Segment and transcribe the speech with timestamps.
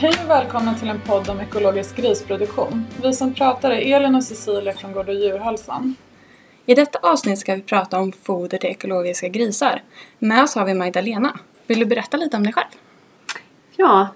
[0.00, 2.84] Hej och välkomna till en podd om ekologisk grisproduktion.
[3.02, 5.94] Vi som pratar är Elin och Cecilia från Gård och djurhälsan.
[6.66, 9.82] I detta avsnitt ska vi prata om foder till ekologiska grisar.
[10.18, 11.38] Med oss har vi Magdalena.
[11.66, 12.66] Vill du berätta lite om dig själv?
[13.76, 14.08] Ja,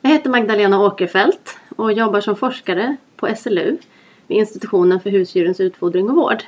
[0.00, 3.76] jag heter Magdalena Åkerfeldt och jobbar som forskare på SLU
[4.26, 6.42] vid institutionen för husdjurens utfodring och vård.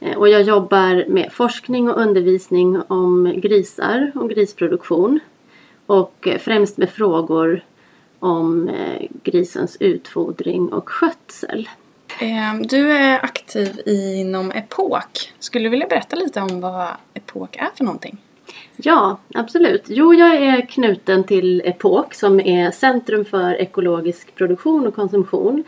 [0.00, 5.20] Eh, Och jag jobbar med forskning och undervisning om grisar och grisproduktion
[5.86, 7.64] och eh, främst med frågor
[8.18, 11.68] om eh, grisens utfodring och skötsel.
[12.20, 15.32] Eh, Du är aktiv inom Epok.
[15.38, 18.18] Skulle du vilja berätta lite om vad Epok är för någonting?
[18.76, 19.84] Ja, absolut.
[19.86, 25.64] Jo, jag är knuten till Epok som är Centrum för ekologisk produktion och konsumtion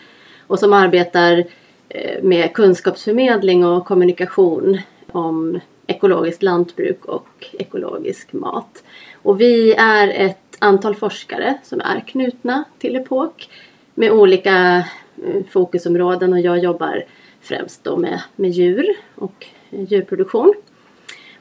[0.46, 1.44] och som arbetar
[1.88, 4.80] eh, med kunskapsförmedling och kommunikation
[5.12, 8.82] om ekologiskt lantbruk och ekologisk mat.
[9.22, 13.48] Och vi är ett antal forskare som är knutna till Epok
[13.94, 14.76] med olika
[15.24, 17.04] eh, fokusområden och jag jobbar
[17.40, 20.54] främst då med, med djur och djurproduktion.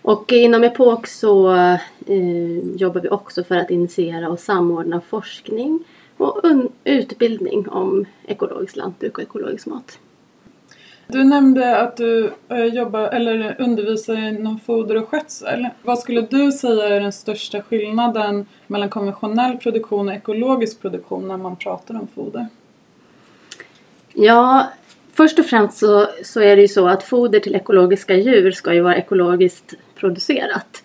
[0.02, 1.54] Och inom Epok så
[2.06, 5.84] eh, jobbar vi också för att initiera och samordna forskning
[6.18, 6.42] och
[6.84, 10.00] utbildning om ekologiskt lantbruk och ekologisk mat.
[11.12, 15.68] Du nämnde att du eh, jobbar eller undervisar inom foder och skötsel.
[15.84, 21.38] Vad skulle du säga är den största skillnaden mellan konventionell produktion och ekologisk produktion när
[21.38, 22.48] man pratar om foder?
[24.14, 24.68] Ja,
[25.14, 28.74] först och främst så, så är det ju så att foder till ekologiska djur ska
[28.74, 30.84] ju vara ekologiskt producerat.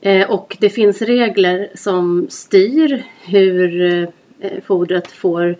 [0.00, 3.82] Eh, och det finns regler som styr hur
[4.40, 5.56] eh, fodret får,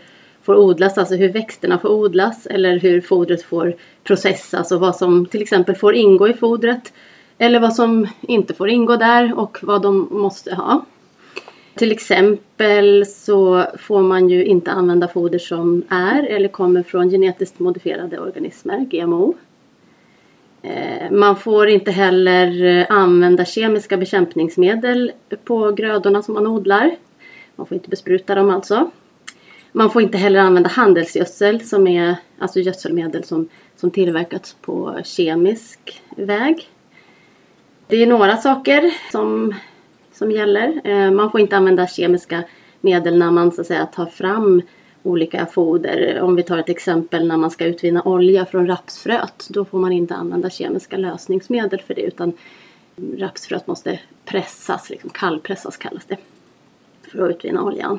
[0.46, 5.26] får odlas, alltså hur växterna får odlas eller hur fodret får processas och vad som
[5.26, 6.92] till exempel får ingå i fodret.
[7.38, 10.84] Eller vad som inte får ingå där och vad de måste ha.
[11.74, 17.58] Till exempel så får man ju inte använda foder som är eller kommer från genetiskt
[17.58, 19.34] modifierade organismer, GMO.
[20.62, 25.12] Eh, man får inte heller eh, använda kemiska bekämpningsmedel
[25.44, 26.96] på grödorna som man odlar.
[27.56, 28.90] Man får inte bespruta dem alltså.
[29.76, 36.02] Man får inte heller använda handelsgödsel som är alltså gödselmedel som, som tillverkats på kemisk
[36.16, 36.68] väg.
[37.86, 39.54] Det är några saker som,
[40.12, 40.80] som gäller.
[40.84, 42.42] Eh, man får inte använda kemiska
[42.80, 44.62] medel när man så att säga tar fram
[45.02, 46.20] olika foder.
[46.20, 49.46] Om vi tar ett exempel när man ska utvinna olja från rapsfröet.
[49.50, 52.32] Då får man inte använda kemiska lösningsmedel för det utan
[53.18, 56.16] rapsfröet måste pressas, liksom kallpressas kallas det.
[57.02, 57.98] För att utvinna oljan.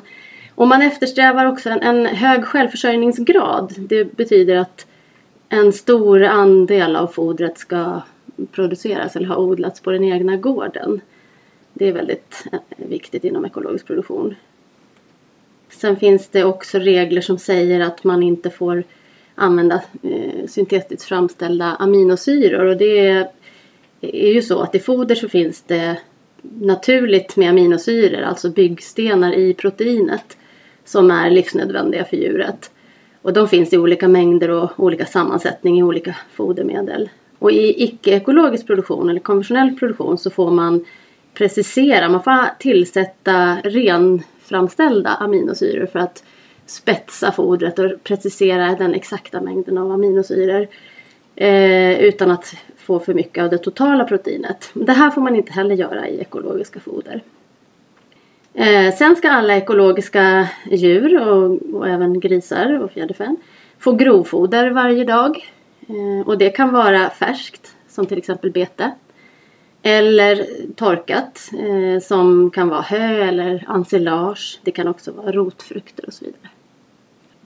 [0.58, 3.74] Och man eftersträvar också en, en hög självförsörjningsgrad.
[3.76, 4.86] Det betyder att
[5.48, 8.00] en stor andel av fodret ska
[8.52, 11.00] produceras eller ha odlats på den egna gården.
[11.72, 14.34] Det är väldigt eh, viktigt inom ekologisk produktion.
[15.68, 18.84] Sen finns det också regler som säger att man inte får
[19.34, 22.66] använda eh, syntetiskt framställda aminosyror.
[22.66, 23.28] Och det är,
[24.00, 25.96] är ju så att i foder så finns det
[26.42, 30.37] naturligt med aminosyror, alltså byggstenar i proteinet
[30.88, 32.70] som är livsnödvändiga för djuret.
[33.22, 37.08] Och de finns i olika mängder och olika sammansättning i olika fodermedel.
[37.38, 40.84] Och i icke-ekologisk produktion eller konventionell produktion så får man
[41.34, 46.24] precisera, man får tillsätta renframställda aminosyror för att
[46.66, 50.66] spetsa fodret och precisera den exakta mängden av aminosyror.
[51.36, 54.70] Eh, utan att få för mycket av det totala proteinet.
[54.74, 57.22] Det här får man inte heller göra i ekologiska foder.
[58.58, 63.36] Eh, sen ska alla ekologiska djur och, och även grisar och fjäderfän
[63.78, 65.52] få grovfoder varje dag.
[65.88, 68.90] Eh, och det kan vara färskt, som till exempel bete.
[69.82, 74.60] Eller torkat, eh, som kan vara hö eller ensilage.
[74.62, 76.50] Det kan också vara rotfrukter och så vidare.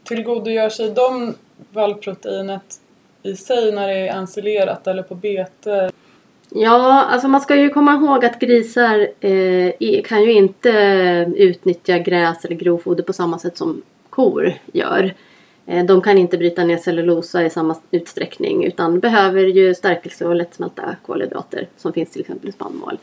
[0.05, 1.35] Tillgodogör sig de
[1.73, 2.81] vallproteinet
[3.23, 5.91] i sig när det är ensilerat eller på bete?
[6.55, 10.71] Ja, alltså man ska ju komma ihåg att grisar eh, kan ju inte
[11.37, 15.15] utnyttja gräs eller grovfoder på samma sätt som kor gör.
[15.67, 20.35] Eh, de kan inte bryta ner cellulosa i samma utsträckning utan behöver ju stärkelse och
[20.35, 22.99] lättsmälta kolhydrater som finns till exempel i spannmål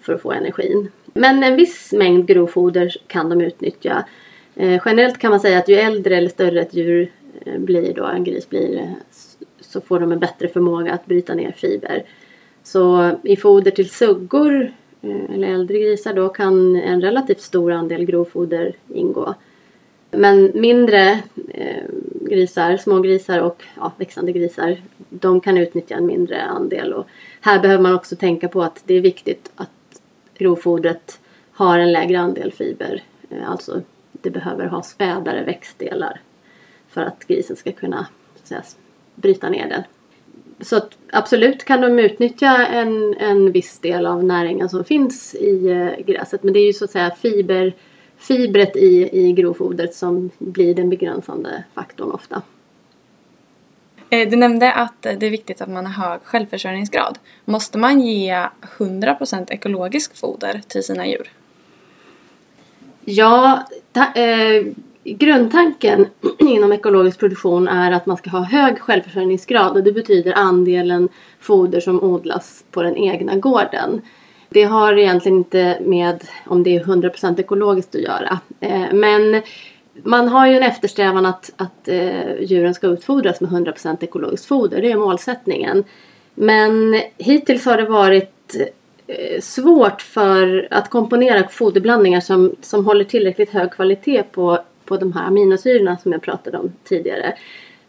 [0.00, 0.90] för- att få energin.
[1.14, 4.04] Men en viss mängd grovfoder kan de utnyttja.
[4.56, 7.10] Eh, generellt kan man säga att ju äldre eller större ett djur
[7.44, 8.88] eh, blir då, en gris blir, eh,
[9.60, 12.02] så får de en bättre förmåga att bryta ner fiber.
[12.64, 14.72] Så i foder till suggor
[15.02, 19.34] eh, eller äldre grisar då kan en relativt stor andel grovfoder ingå.
[20.10, 21.84] Men mindre eh,
[22.20, 26.92] grisar, små grisar och ja, växande grisar, de kan utnyttja en mindre andel.
[26.92, 27.06] Och
[27.40, 29.70] här behöver man också tänka på att det är viktigt att
[30.38, 31.20] grovfodret
[31.52, 33.02] har en lägre andel fiber.
[33.30, 33.82] Eh, alltså
[34.12, 36.20] det behöver ha spädare växtdelar
[36.88, 38.06] för att grisen ska kunna
[38.42, 38.62] så säga,
[39.14, 39.82] bryta ner den.
[40.60, 45.70] Så att absolut kan de utnyttja en, en viss del av näringen som finns i
[45.70, 47.72] eh, gräset men det är ju så att säga fiber,
[48.16, 52.42] fibret i, i grovfodret som blir den begränsande faktorn ofta.
[54.10, 57.18] Eh, du nämnde att det är viktigt att man har hög självförsörjningsgrad.
[57.44, 58.46] Måste man ge
[58.78, 61.30] 100% ekologiskt foder till sina djur?
[63.04, 64.64] Ja, ta, eh,
[65.04, 66.06] grundtanken
[66.38, 71.08] inom ekologisk produktion är att man ska ha hög självförsörjningsgrad och det betyder andelen
[71.40, 74.00] foder som odlas på den egna gården.
[74.48, 78.38] Det har egentligen inte med om det är 100% ekologiskt att göra.
[78.60, 79.42] Eh, men
[80.02, 84.82] man har ju en eftersträvan att, att eh, djuren ska utfodras med 100% ekologiskt foder.
[84.82, 85.84] Det är målsättningen.
[86.34, 88.56] Men hittills har det varit
[89.06, 95.12] eh, svårt för att komponera foderblandningar som, som håller tillräckligt hög kvalitet på, på de
[95.12, 97.34] här aminosyrorna som jag pratade om tidigare.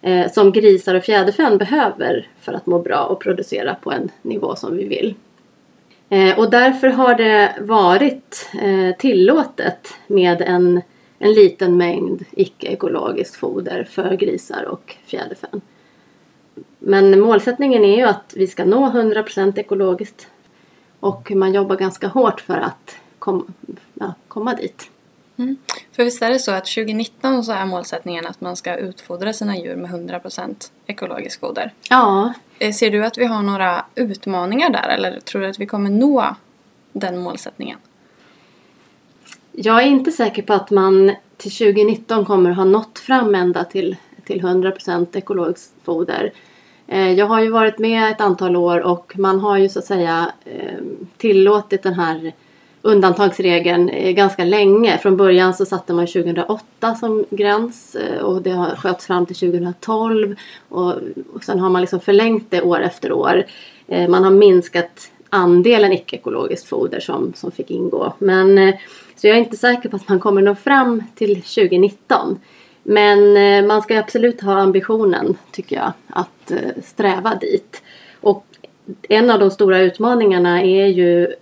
[0.02, 4.56] Eh, som grisar och fjäderfän behöver för att må bra och producera på en nivå
[4.56, 5.16] som vi vill.
[6.10, 10.82] Eh, och därför har det varit eh, tillåtet med en
[11.20, 15.62] en liten mängd icke-ekologiskt foder för grisar och fjäderfän.
[16.80, 20.28] Men målsättningen är ju att vi ska nå 100% ekologiskt
[21.00, 23.54] och man jobbar ganska hårt för att kom,
[23.94, 24.90] ja, komma dit.
[25.38, 25.58] Mm.
[25.92, 29.58] För visst är det så att 2019 så är målsättningen att man ska utfodra sina
[29.58, 31.74] djur med 100% ekologiskt foder?
[31.90, 32.34] Ja.
[32.60, 35.90] Eh, ser du att vi har några utmaningar där eller tror du att vi kommer
[35.90, 36.36] nå
[36.94, 37.78] den målsättningen?
[39.52, 43.96] Jag är inte säker på att man till 2019 kommer ha nått fram ända till,
[44.26, 46.34] till 100% ekologiskt foder.
[46.88, 49.86] Eh, jag har ju varit med ett antal år och man har ju så att
[49.86, 50.80] säga eh,
[51.18, 52.34] tillåtit den här
[52.86, 54.98] undantagsregeln eh, ganska länge.
[54.98, 59.36] Från början så satte man 2008 som gräns eh, och det har sköts fram till
[59.36, 60.36] 2012
[60.70, 60.94] och,
[61.34, 63.46] och sen har man liksom förlängt det år efter år.
[63.88, 68.14] Eh, man har minskat andelen icke-ekologiskt foder som, som fick ingå.
[68.20, 68.74] Men
[69.16, 72.40] så jag är inte säker på att man kommer nå fram till 2019.
[72.84, 76.52] Men man ska absolut ha ambitionen, tycker jag, att
[76.84, 77.82] sträva dit.
[78.22, 78.46] Och
[79.10, 81.36] en av de stora utmaningarna är ju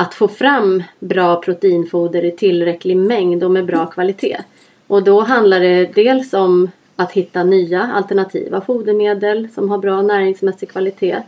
[0.00, 4.38] att få fram bra proteinfoder i tillräcklig mängd och med bra kvalitet.
[4.86, 10.70] Och då handlar det dels om att hitta nya alternativa fodermedel som har bra näringsmässig
[10.70, 11.22] kvalitet.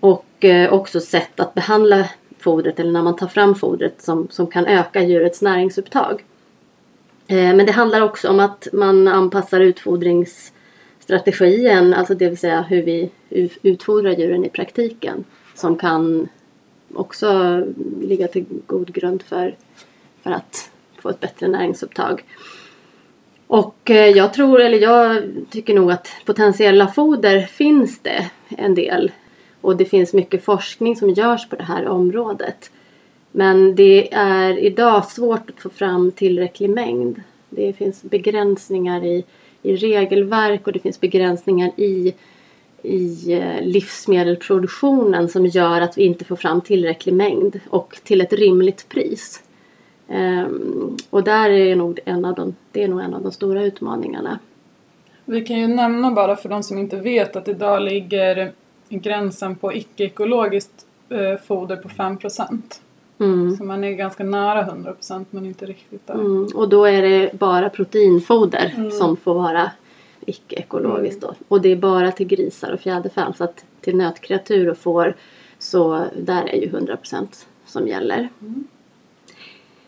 [0.00, 2.08] Och eh, också sätt att behandla
[2.38, 6.24] fodret eller när man tar fram fodret som, som kan öka djurets näringsupptag.
[7.26, 12.82] Eh, men det handlar också om att man anpassar utfodringsstrategin, alltså det vill säga hur
[12.82, 13.10] vi
[13.62, 16.28] utfodrar djuren i praktiken som kan
[16.94, 17.62] också
[18.00, 19.56] ligga till god grund för,
[20.22, 22.24] för att få ett bättre näringsupptag.
[23.46, 29.12] Och eh, jag tror, eller jag tycker nog att potentiella foder finns det en del.
[29.60, 32.70] Och det finns mycket forskning som görs på det här området.
[33.32, 37.22] Men det är idag svårt att få fram tillräcklig mängd.
[37.50, 39.24] Det finns begränsningar i,
[39.62, 42.14] i regelverk och det finns begränsningar i,
[42.88, 48.32] i eh, livsmedelsproduktionen som gör att vi inte får fram tillräcklig mängd och till ett
[48.32, 49.42] rimligt pris.
[50.08, 53.62] Um, och där är nog en av de, det är nog en av de stora
[53.62, 54.38] utmaningarna.
[55.24, 58.52] Vi kan ju nämna bara för de som inte vet att idag ligger
[58.88, 62.18] gränsen på icke-ekologiskt eh, foder på 5
[63.18, 63.56] mm.
[63.56, 66.14] Så man är ganga nära 100% men inte riktigt där.
[66.14, 66.46] Mm.
[66.54, 68.90] Och då är det bara proteinfoder mm.
[68.90, 69.70] som får vara
[70.28, 71.34] icke-ekologiskt då.
[71.48, 73.34] Och det är bara till grisar och fjäderfän.
[73.34, 75.14] Så att till nötkreatur och får
[75.58, 77.26] så där är ju 100%
[77.66, 78.28] som gäller.
[78.40, 78.66] Mm.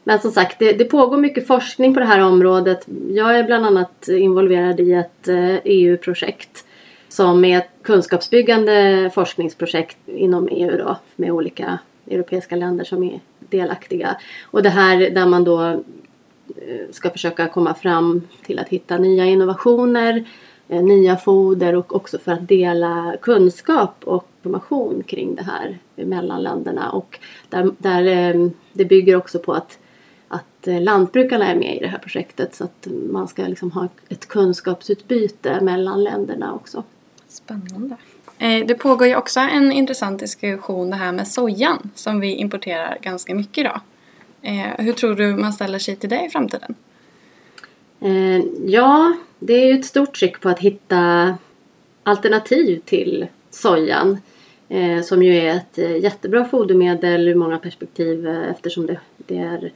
[0.04, 2.86] Men som sagt, det, det, pågår mycket forskning på det här området.
[3.10, 6.64] Jag är bland annat involverad i ett eh, EU-projekt
[7.08, 11.78] som är ett kunskapsbyggande forskningsprojekt inom EU då med olika
[12.10, 14.16] europeiska länder som är delaktiga.
[14.42, 15.84] Och det här där man då
[16.56, 20.24] Eh, ska försöka komma fram till att hitta nya innovationer,
[20.68, 26.42] eh, nya foder och också för att dela kunskap och information kring det här mellan
[26.42, 26.90] länderna.
[26.90, 29.78] Och där, där eh, det bygger också på att,
[30.28, 34.28] att lantbrukarna är med i det här projektet så att man ska liksom ha ett
[34.28, 36.84] kunskapsutbyte mellan länderna också.
[37.28, 37.96] Spännande.
[38.38, 43.34] Det pågår ju också en intressant diskussion det här med sojan som vi importerar ganska
[43.34, 43.80] mycket idag.
[44.42, 46.74] Eh, hur tror du man ställer sig till det i framtiden?
[48.00, 51.34] Eh, ja, det är ju ett stort tryck på att hitta
[52.02, 54.18] alternativ till sojan.
[54.68, 59.38] Eh, som ju är ett eh, jättebra fodermedel ur många perspektiv eh, eftersom det, det
[59.38, 59.72] är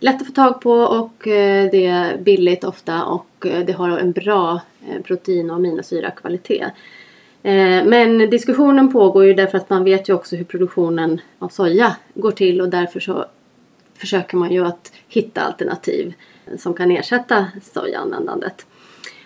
[0.00, 3.98] lätt att få tag på och eh, det är billigt ofta och eh, det har
[3.98, 6.72] en bra eh, protein och aminosyrakvalitet.
[7.84, 12.30] Men diskussionen pågår ju därför att man vet ju också hur produktionen av soja går
[12.30, 13.24] till och därför så
[14.00, 16.14] försöker man ju att hitta alternativ
[16.58, 18.66] som kan ersätta sojaanvändandet.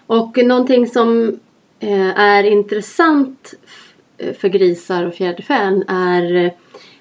[0.07, 1.41] Och någonting som
[1.81, 3.55] eh, är intressant
[4.39, 6.53] för grisar och fjäderfän är eh,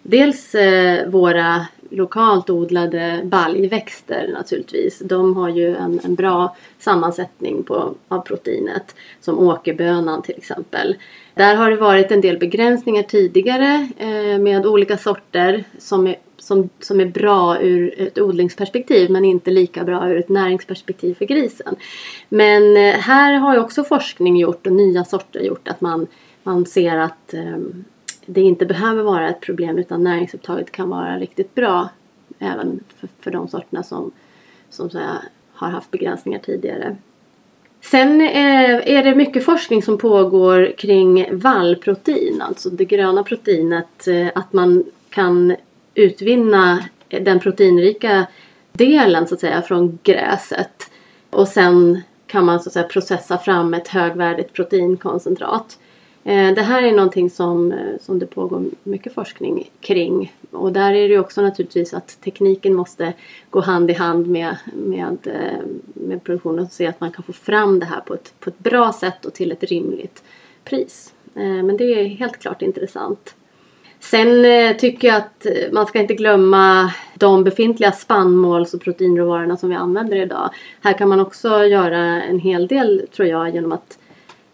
[0.04, 5.00] dels eh, våra lokalt odlade baljväxter naturligtvis.
[5.00, 8.96] De har ju en, en bra sammansättning på, av proteinet.
[9.22, 10.96] Som åkerbönan till exempel.
[11.34, 16.70] Där har det varit en del begränsningar tidigare eh, med olika sorter som är, som,
[16.80, 21.76] som är bra ur ett odlingsperspektiv men inte lika bra ur ett näringsperspektiv för grisen.
[22.30, 26.08] Men eh, här har ju också forskning gjort och nya sorter gjort att man,
[26.44, 27.58] man ser att eh,
[28.26, 31.90] det inte behöver vara ett problem utan näringsupptaget kan vara riktigt bra
[32.40, 34.12] även för, för de sorterna som,
[34.70, 35.18] som så här,
[35.54, 36.96] har haft begränsningar tidigare.
[37.82, 44.08] Sen eh, är det mycket forskning som pågår kring vallprotein, alltså det gröna proteinet.
[44.08, 45.56] Eh, att man kan
[45.96, 48.26] utvinna den proteinrika
[48.72, 50.92] delen så att säga från gräset.
[51.30, 55.80] Och sen kan man så att säga processa fram ett högvärdigt proteinkoncentrat.
[56.24, 60.34] Eh, det här är någonting som, eh, som det pågår mycket forskning kring.
[60.52, 63.14] Och där är det också naturligtvis att tekniken måste
[63.50, 67.34] gå hand i hand med, med, eh, med produktionen och se att man kan få
[67.34, 70.24] fram det här på ett, på ett bra sätt och till ett rimligt
[70.64, 71.14] pris.
[71.36, 73.36] Men det är helt klart intressant.
[74.00, 74.46] Sen
[74.78, 80.18] tycker jag att man ska inte glömma de befintliga spannmåls och proteinråvarorna som vi använder
[80.18, 80.50] idag.
[80.82, 83.98] Här kan man också göra en hel del tror jag genom att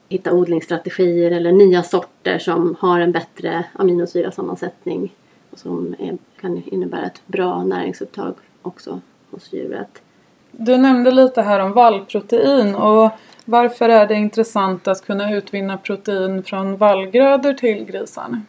[0.09, 5.13] hitta odlingsstrategier eller nya sorter som har en bättre aminosyrasammansättning
[5.51, 9.01] och som är, kan innebära ett bra näringsupptag också
[9.31, 10.01] hos djuret.
[10.51, 13.11] Du nämnde lite här om vallprotein och
[13.45, 18.41] varför är det intressant att kunna utvinna protein från vallgrödor till grisarna?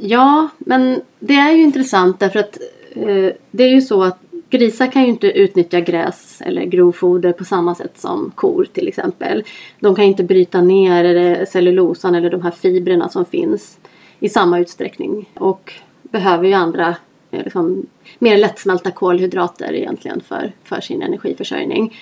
[0.00, 2.58] Ja, men det är ju intressant därför att
[2.90, 4.18] eh, det är ju så att
[4.52, 9.44] Grisar kan ju inte utnyttja gräs eller grovfoder på samma sätt som kor till exempel.
[9.80, 13.78] De kan inte bryta ner cellulosan eller de här fibrerna som finns
[14.20, 16.96] i samma utsträckning och behöver ju andra
[17.30, 17.86] eh, liksom,
[18.18, 21.96] mer lättsmälta kolhydrater egentligen för, för sin energiförsörjning.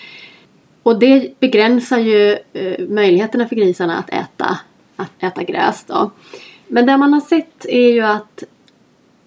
[0.83, 4.59] Och det begränsar ju eh, möjligheterna för grisarna att äta,
[4.97, 5.85] att äta gräs.
[5.85, 6.11] Då.
[6.67, 8.45] Men det man har sett är ju att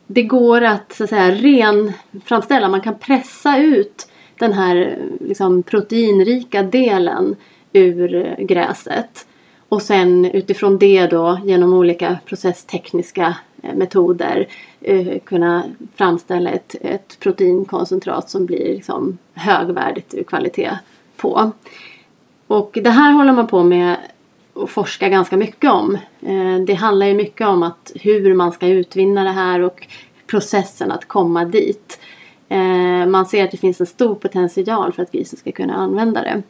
[0.08, 1.94] det går att, så att säga, ren
[2.26, 2.70] framställa.
[2.70, 4.08] Man kan pressa ut
[4.40, 7.36] den här liksom, proteinrika delen
[7.74, 9.28] ur eh, gräset.
[9.70, 14.48] Och sen utifrån det då genom olika processtekniska eh, metoder
[14.82, 15.64] eh, kunna
[15.96, 20.78] framställa ett, ett proteinkoncentrat som blir liksom högvärdigt ur kvalitet
[21.18, 21.52] på.
[22.48, 23.98] Och det här håller man på med
[24.54, 25.98] och forska ganska mycket om.
[26.22, 29.88] Eh, det handlar ju mycket om att hur man ska utvinna det här och
[30.28, 32.00] processen att komma dit.
[32.50, 36.22] Eh, man ser att det finns en stor potential för att grisen ska kunna använda
[36.22, 36.42] det.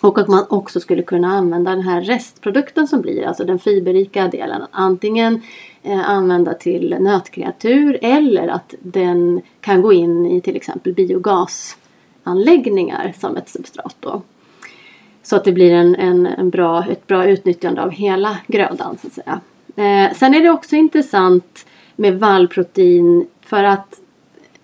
[0.00, 4.28] Och att man också skulle kunna använda den här restprodukten som blir, alltså den fiberrika
[4.28, 4.62] delen.
[4.70, 5.42] Antingen
[5.82, 13.36] eh, använda till nötkreatur eller att den kan gå in i till exempel biogasanläggningar som
[13.36, 14.22] ett substrat då.
[15.28, 19.06] Så att det blir en, en, en bra, ett bra utnyttjande av hela grödan så
[19.06, 19.40] att säga.
[19.76, 21.66] Eh, sen är det också intressant
[21.96, 24.00] med vallprotein för att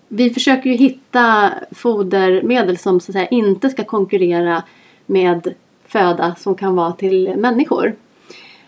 [0.07, 4.63] vi försöker ju hitta fodermedel som så att säga inte ska konkurrera
[5.05, 5.53] med
[5.87, 7.95] föda som kan vara till människor.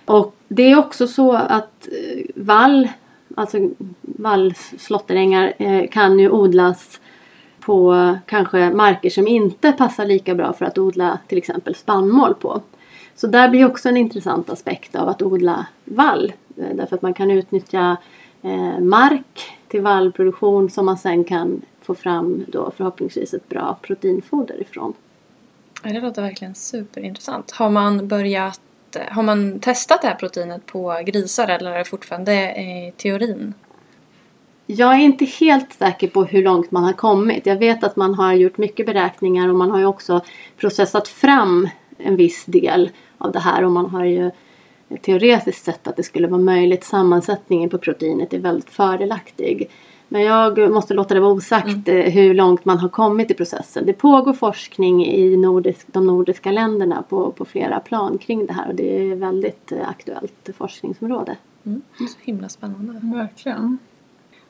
[0.05, 2.87] Och det är också så att eh, vall,
[3.35, 3.69] alltså
[4.01, 6.99] vallslåtterängar eh, kan ju odlas
[7.67, 12.61] på kanske marker som inte passar lika bra för att odla till exempel spannmål på.
[13.15, 16.33] Så där blir också en intressant aspekt av att odla vall.
[16.57, 17.97] Eh, därför att man kan utnyttja
[18.41, 24.61] eh, mark till vallproduktion som man sen kan få fram då förhoppningsvis ett bra proteinfoder
[24.61, 24.93] ifrån.
[25.83, 27.51] Det låter verkligen superintressant.
[27.51, 28.61] Har man börjat
[28.95, 33.53] eh, har man testat det här proteinet på grisar eller är det fortfarande i teorin?
[34.69, 37.45] Jag är inte helt säker på hur långt man har kommit.
[37.45, 40.21] Jag vet att man har gjort mycket beräkningar och man har ju också
[40.57, 44.31] processat fram en viss del av det här och man har ju
[45.01, 46.83] teoretiskt sett att det skulle vara möjligt.
[46.83, 49.69] Sammansättningen på proteinet är väldigt fördelaktig.
[50.07, 52.01] Men jag måste låta det vara osagt mm.
[52.01, 53.85] Eh, hur långt man har kommit i processen.
[53.85, 58.69] Det pågår forskning i nordisk, de nordiska länderna på, på flera plan kring det här
[58.69, 61.37] och det är väldigt eh, aktuellt forskningsområde.
[61.65, 61.81] Mm.
[61.97, 63.17] Så himla spännande.
[63.17, 63.77] Verkligen.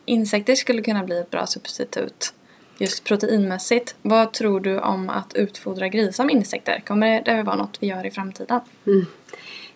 [0.08, 2.34] Insekter skulle kunna bli ett bra substitut
[2.78, 3.96] just proteinmässigt.
[4.02, 6.84] Vad tror du om att utfodra grisar med insekter?
[6.88, 8.60] Kommer det vara något vi gör i framtiden?
[8.88, 9.06] Mm.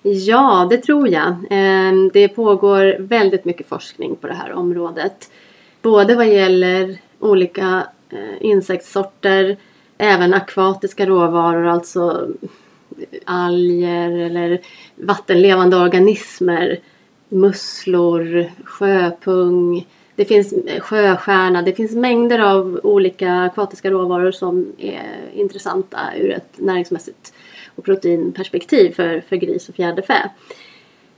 [0.01, 1.35] Ja, det tror jag.
[1.49, 5.31] Ehm, det pågår väldigt mycket forskning på det här området.
[5.81, 9.57] Både vad gäller olika eh, insektssorter,
[9.97, 12.27] även akvatiska råvaror, alltså
[13.25, 14.61] alger eller
[14.95, 16.79] vattenlevande organismer,
[17.29, 25.29] musslor, sjöpung, det finns eh, sjöstjärna, det finns mängder av olika akvatiska råvaror som är
[25.33, 27.33] intressanta ur ett näringsmässigt
[27.75, 30.29] och proteinperspektiv för, för gris och fjäderfä.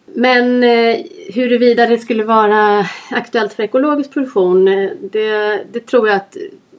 [0.06, 0.98] Men eh,
[1.34, 6.38] huruvida det skulle vara aktuellt för ekologisk produktion, eh, det, det, tror jag att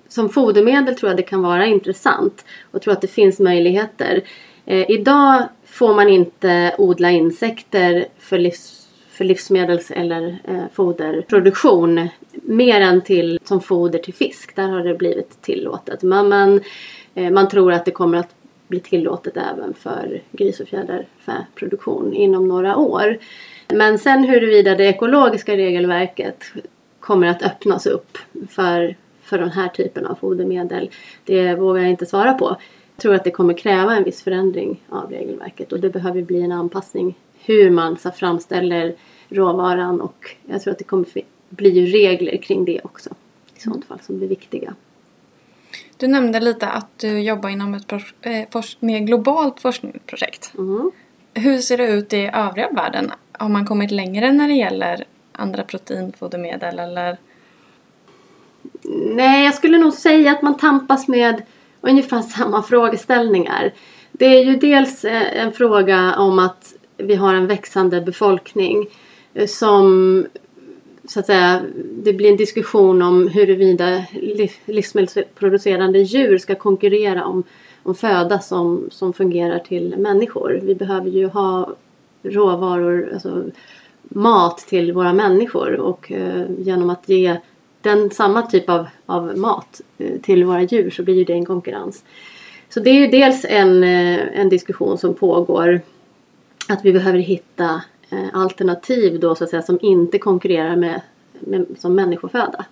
[0.08, 4.20] som fodermedel tror jag det kan vara intressant och tror att det finns möjligheter.
[4.66, 8.83] Eh, idag får man inte odla insekter för, livs,
[9.14, 14.56] för livsmedels eller eh, foderproduktion mer än till, som foder till fisk.
[14.56, 16.02] Där har det blivit tillåtet.
[16.02, 16.60] Men man,
[17.14, 18.34] eh, man tror att det kommer att
[18.68, 23.18] bli tillåtet även för gris och fjäderfäproduktion inom några år.
[23.68, 26.44] Men sen huruvida det ekologiska regelverket
[27.00, 28.18] kommer att öppnas upp
[28.50, 30.90] för, för den här typen av fodermedel,
[31.24, 32.56] det vågar jag inte svara på.
[32.96, 36.42] Jag tror att det kommer kräva en viss förändring av regelverket och det behöver bli
[36.42, 38.94] en anpassning hur man så framställer
[39.28, 41.06] råvaran och jag tror att det kommer
[41.48, 43.10] bli regler kring det också
[43.56, 44.74] i sådant fall som blir viktiga.
[45.96, 50.52] Du nämnde lite att du jobbar inom ett eh, mer globalt forskningsprojekt.
[50.58, 50.90] Mm.
[51.34, 53.12] Hur ser det ut i övriga världen?
[53.32, 57.18] Har man kommit längre när det gäller andra proteinfodermedel eller?
[59.14, 61.42] Nej, jag skulle nog säga att man tampas med
[61.80, 63.72] ungefär samma frågeställningar.
[64.12, 66.74] Det är ju dels eh, en fråga om att
[67.04, 68.86] vi har en växande befolkning
[69.34, 70.26] eh, som
[71.08, 74.04] så att säga, det blir en diskussion om huruvida
[74.64, 77.42] livsmedelsproducerande djur ska konkurrera om,
[77.82, 80.60] om föda som, som fungerar till människor.
[80.62, 81.74] Vi behöver ju ha
[82.22, 83.44] råvaror, alltså
[84.02, 87.36] mat till våra människor och eh, genom att ge
[87.80, 91.46] den samma typ av, av mat eh, till våra djur så blir ju det en
[91.46, 92.04] konkurrens.
[92.68, 95.80] Så det är ju dels en, eh, en diskussion som pågår
[96.68, 101.00] att vi behöver hitta eh, alternativ då så att säga som inte konkurrerar med,
[101.40, 102.64] med som människoföda.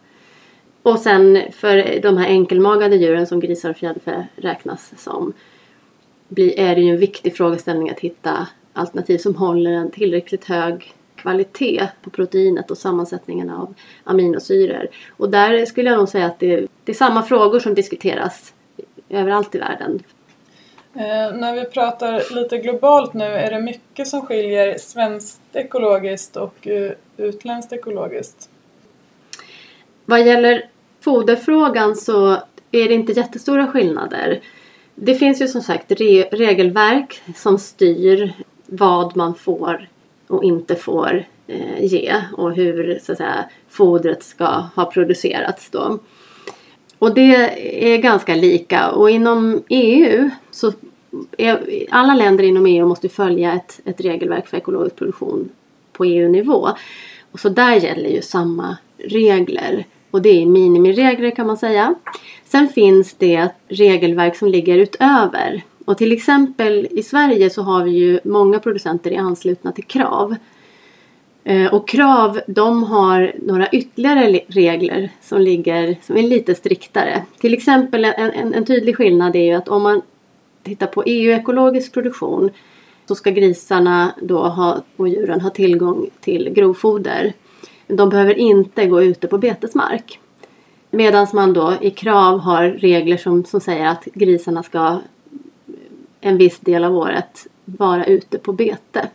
[0.83, 5.33] Och sen för de här enkelmagade djuren som grisar och fjäderfä räknas som
[6.29, 10.95] blir, är det ju en viktig frågeställning att hitta alternativ som håller en tillräckligt hög
[11.17, 13.75] kvalitet på proteinet och sammansättningen av
[14.05, 14.89] aminosyror.
[15.17, 18.55] Och där skulle jag nog säga att det, det är samma frågor som diskuteras
[19.09, 20.03] överallt i världen.
[20.95, 26.69] Eh, när vi pratar lite globalt nu, är det mycket som skiljer svenskt ekologiskt och
[26.69, 28.49] eh, utländskt ekologiskt?
[30.05, 30.69] Vad gäller
[31.01, 32.33] foderfrågan så
[32.71, 34.41] är det inte jättestora skillnader.
[34.95, 38.33] Det finns ju som sagt re regelverk som styr
[38.67, 39.89] vad man får
[40.27, 45.99] och inte får eh, ge och hur så att säga, fodret ska ha producerats då.
[47.03, 47.35] Och det
[47.93, 50.73] är ganska lika och inom EU så
[51.39, 55.49] är, alla länder inom EU måste följa ett, ett regelverk för ekologisk produktion
[55.93, 56.69] på EU-nivå.
[57.33, 59.87] Och så där gäller ju samma regler.
[60.11, 61.95] Och det är minimiregler kan man säga.
[62.45, 67.91] Sen finns det regelverk som ligger utöver och till exempel i Sverige så har vi
[67.91, 70.37] ju många producenter i anslutna till KRAV.
[71.45, 77.23] Eh, och KRAV de har några ytterligare regler som, ligger, som är lite striktare.
[77.41, 80.03] Till exempel en, en, en tydlig skillnad är ju att om man
[80.63, 82.51] tittar på EU-ekologisk produktion
[83.09, 87.33] så ska grisarna då ha, och djuren ha tillgång till grovfoder.
[87.87, 90.19] De behöver inte gå ute på betesmark.
[90.91, 94.99] Medan man då i KRAV har regler som, som säger att grisarna ska
[96.21, 99.09] en viss del av året vara ute på bete.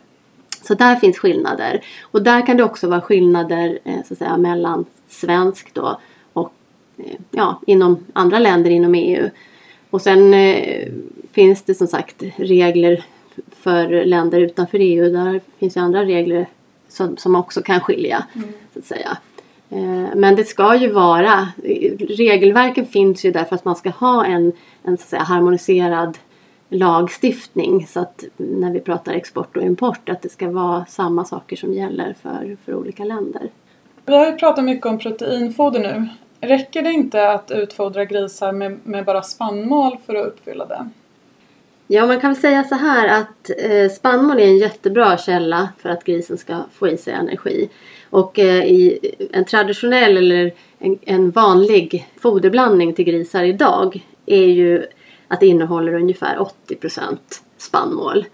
[0.68, 1.80] Så där finns skillnader.
[2.02, 6.00] Och där kan det också vara skillnader eh, så att säga, mellan svenskt då
[6.32, 6.52] och
[6.98, 9.30] eh, ja, inom andra länder inom EU.
[9.90, 10.88] Och sen eh,
[11.32, 13.04] finns det som sagt regler
[13.50, 15.12] för länder utanför EU.
[15.12, 16.46] Där finns ju andra regler
[16.88, 18.24] som, som också kan skilja.
[18.34, 18.48] Mm.
[18.72, 19.18] så att säga.
[19.70, 21.48] Eh, men det ska ju vara,
[21.98, 24.52] regelverken finns ju där för att man ska ha en,
[24.82, 26.18] en så att säga, harmoniserad
[26.68, 31.56] lagstiftning så att när vi pratar export och import att det ska vara samma saker
[31.56, 33.50] som gäller för, för olika länder.
[34.06, 36.08] Vi har ju pratat mycket om proteinfoder nu.
[36.40, 40.88] Räcker det inte att utfodra grisar med, med bara spannmål för att uppfylla det?
[41.90, 45.88] Ja, man kan väl säga så här att eh, spannmål är en jättebra källa för
[45.88, 47.68] att grisen ska få i sig energi.
[48.10, 48.98] Och eh, i
[49.32, 54.86] en traditionell eller en, en, vanlig foderblandning till grisar idag är ju
[55.28, 56.38] att det innehåller ungefär
[56.68, 57.16] 80%
[57.56, 58.24] spannmål.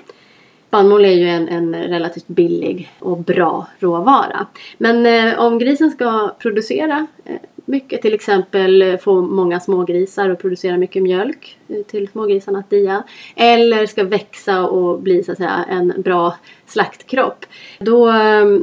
[0.69, 4.47] Spannmål är ju en, en, relativt billig och bra råvara.
[4.79, 10.39] Men eh, om grisen ska producera eh, mycket, till exempel eh, få många smågrisar och
[10.39, 13.03] producera mycket mjölk eh, till smågrisarna att dia.
[13.37, 17.47] Eller ska växa och bli så att säga en bra slaktkropp.
[17.79, 18.59] Då eh,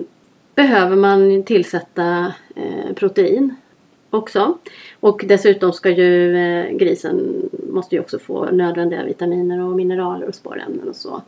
[0.56, 3.56] behöver man tillsätta eh, protein
[4.10, 4.58] också.
[5.00, 10.36] Och dessutom ska ju eh, grisen måste ju också få nödvändiga vitaminer och mineraler och
[10.36, 11.22] spårämnen och så.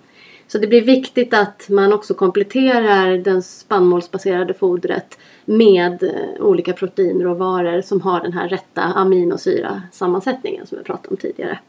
[0.47, 7.81] Så det blir viktigt att man också kompletterar det spannmålsbaserade fodret med eh, olika proteinråvaror
[7.81, 11.59] som har den här rätta aminosyrasammansättningen som jag pratade om tidigare.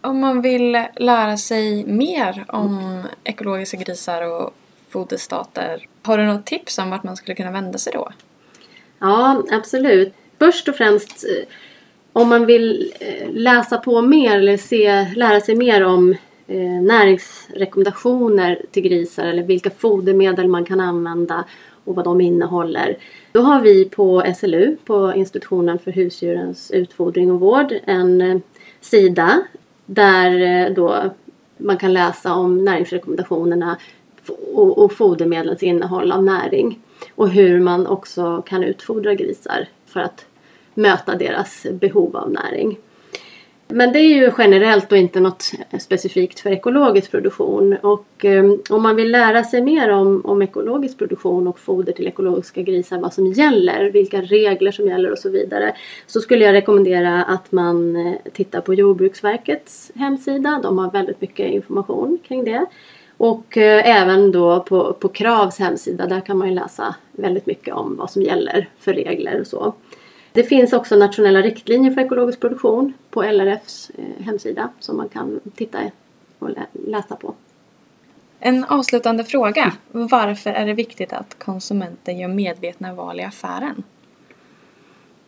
[0.00, 4.54] Om man vill lära sig mer om ekologiska grisar och
[4.88, 8.08] foderstater, har du något tips om vart man skulle kunna vända sig då?
[8.98, 10.14] Ja, absolut.
[10.38, 11.48] Först och främst eh,
[12.16, 18.62] om man vill eh, läsa på mer eller se, lära sig mer om eh, näringsrekommendationer
[18.70, 21.44] till grisar eller vilka fodermedel man kan använda
[21.84, 22.96] och vad de innehåller.
[23.32, 28.38] Då har vi på SLU, på Institutionen för husdjurens utfodring och vård, en eh,
[28.80, 29.42] sida
[29.86, 31.02] där eh, då
[31.56, 33.76] man kan läsa om näringsrekommendationerna
[34.54, 36.80] och, och fodermedlens innehåll av näring.
[37.14, 40.26] Och hur man också kan utfodra grisar för att
[40.76, 42.78] möta deras behov av näring.
[43.68, 47.76] Men det är ju generellt och inte något specifikt för ekologisk produktion.
[47.82, 52.06] Och eh, om man vill lära sig mer om, om ekologisk produktion och foder till
[52.06, 55.76] ekologiska grisar, vad som gäller, vilka regler som gäller och så vidare.
[56.06, 60.60] Så skulle jag rekommendera att man eh, tittar på Jordbruksverkets hemsida.
[60.62, 62.66] De har väldigt mycket information kring det.
[63.16, 67.74] Och eh, även då på, på Kravs hemsida, där kan man ju läsa väldigt mycket
[67.74, 69.74] om vad som gäller för regler och så.
[70.36, 75.40] Det finns också nationella riktlinjer för ekologisk produktion på LRFs eh, hemsida som man kan
[75.54, 75.78] titta
[76.38, 77.34] och läsa på.
[78.40, 79.72] En avslutande fråga.
[79.92, 83.82] Varför är det viktigt att konsumenten gör medvetna val i affären?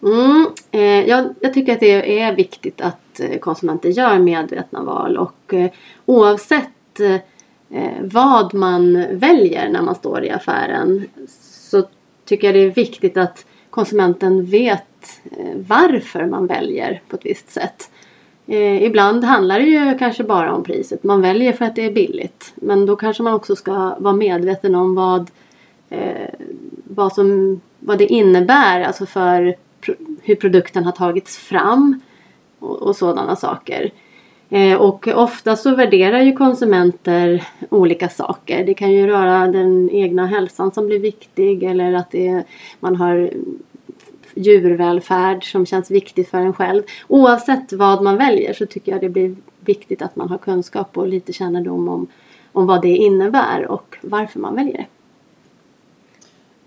[0.03, 5.16] Mm, eh, jag, jag, tycker att det är viktigt att eh, konsumenter gör medvetna val
[5.16, 5.71] och eh,
[6.07, 11.83] oavsett eh, vad man väljer när man står i affären så
[12.25, 13.44] tycker jag det är viktigt att
[13.79, 17.91] konsumenten vet eh, varför man väljer på ett visst sätt.
[18.47, 21.05] Eh, ibland handlar det ju kanske bara om priset.
[21.05, 22.53] Man väljer för att det är billigt.
[22.55, 25.31] Men då kanske man också ska vara medveten om vad,
[25.91, 26.29] eh,
[26.85, 32.01] vad, som, vad det innebär alltså för pro hur produkten har tagits fram
[32.59, 33.91] och, och sådana saker.
[34.51, 38.64] Eh, och ofta så värderar ju konsumenter olika saker.
[38.64, 42.45] Det kan ju röra den egna hälsan som blir viktig eller att det,
[42.81, 43.31] man har
[44.35, 46.83] djurvälfärd som känns viktigt för en själv.
[47.09, 51.09] Oavsett vad man väljer så tycker jag det blir viktigt att man har kunskap och
[51.09, 52.07] lite kännedom om,
[52.53, 54.87] om vad det innebär och varför man väljer det.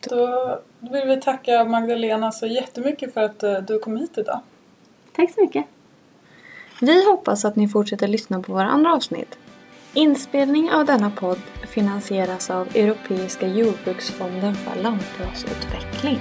[0.09, 4.39] Då vill vi tacka Magdalena så jättemycket för att eh, du kom hit idag.
[5.15, 5.65] Tack så mycket.
[6.81, 9.37] Vi hoppas att ni fortsätter lyssna på våra andra avsnitt.
[9.93, 16.19] Inspelning av denna podd finansieras av Europeiska jordbruksfonden för lantbruksutveckling.